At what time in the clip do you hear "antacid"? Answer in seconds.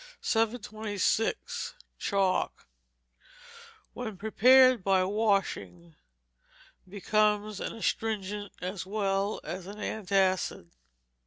9.67-10.71